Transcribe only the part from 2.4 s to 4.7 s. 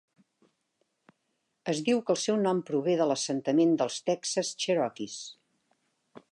nom prové de l"assentament dels Texas